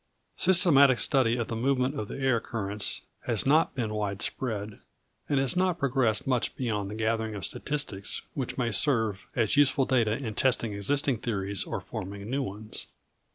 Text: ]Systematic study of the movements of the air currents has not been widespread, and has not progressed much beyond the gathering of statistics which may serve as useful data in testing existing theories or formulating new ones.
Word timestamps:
]Systematic 0.47 0.97
study 0.97 1.35
of 1.37 1.47
the 1.47 1.55
movements 1.55 1.95
of 1.95 2.07
the 2.07 2.17
air 2.17 2.39
currents 2.39 3.03
has 3.27 3.45
not 3.45 3.75
been 3.75 3.93
widespread, 3.93 4.79
and 5.29 5.39
has 5.39 5.55
not 5.55 5.77
progressed 5.77 6.25
much 6.25 6.55
beyond 6.55 6.89
the 6.89 6.95
gathering 6.95 7.35
of 7.35 7.45
statistics 7.45 8.23
which 8.33 8.57
may 8.57 8.71
serve 8.71 9.27
as 9.35 9.57
useful 9.57 9.85
data 9.85 10.13
in 10.17 10.33
testing 10.33 10.73
existing 10.73 11.19
theories 11.19 11.65
or 11.65 11.79
formulating 11.79 12.31
new 12.31 12.41
ones. 12.41 12.87